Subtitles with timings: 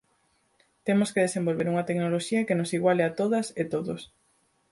[0.87, 4.01] Temos que desenvolver unha tecnoloxía que nos iguale a todas e todos.